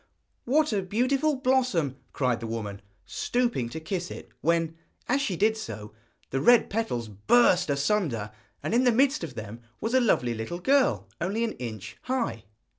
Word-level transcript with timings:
'What 0.45 0.73
a 0.73 0.81
beautiful 0.81 1.35
blossom,' 1.35 1.95
cried 2.11 2.39
the 2.39 2.47
woman, 2.47 2.81
stooping 3.05 3.69
to 3.69 3.79
kiss 3.79 4.09
it, 4.09 4.29
when, 4.41 4.75
as 5.07 5.21
she 5.21 5.35
did 5.35 5.55
so, 5.55 5.93
the 6.31 6.41
red 6.41 6.71
petals 6.71 7.07
burst 7.07 7.69
asunder, 7.69 8.31
and 8.63 8.73
in 8.73 8.83
the 8.83 8.91
midst 8.91 9.23
of 9.23 9.35
them 9.35 9.61
was 9.79 9.93
a 9.93 10.01
lovely 10.01 10.33
little 10.33 10.57
girl 10.59 11.07
only 11.21 11.43
an 11.43 11.51
inch 11.51 11.97
high. 12.01 12.45